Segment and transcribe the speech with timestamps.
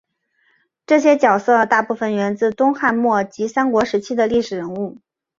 [0.87, 4.97] 这些角色大部份源自东汉末及三国时期的历史人物。